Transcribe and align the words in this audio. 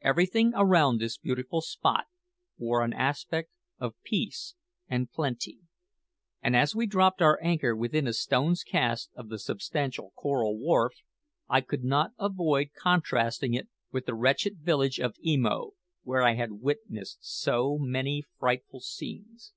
Everything 0.00 0.50
around 0.56 0.98
this 0.98 1.16
beautiful 1.16 1.60
spot 1.60 2.06
wore 2.58 2.82
an 2.82 2.92
aspect 2.92 3.50
of 3.78 3.94
peace 4.02 4.56
and 4.88 5.12
plenty; 5.12 5.58
and 6.42 6.56
as 6.56 6.74
we 6.74 6.86
dropped 6.88 7.22
our 7.22 7.38
anchor 7.40 7.76
within 7.76 8.08
a 8.08 8.12
stone's 8.12 8.64
cast 8.64 9.10
of 9.14 9.28
the 9.28 9.38
substantial 9.38 10.10
coral 10.16 10.58
wharf, 10.58 10.94
I 11.48 11.60
could 11.60 11.84
not 11.84 12.14
avoid 12.18 12.70
contrasting 12.76 13.54
it 13.54 13.68
with 13.92 14.06
the 14.06 14.14
wretched 14.16 14.58
village 14.58 14.98
of 14.98 15.14
Emo, 15.24 15.74
where 16.02 16.22
I 16.24 16.34
had 16.34 16.54
witnessed 16.60 17.18
so 17.22 17.78
many 17.78 18.24
frightful 18.40 18.80
scenes. 18.80 19.52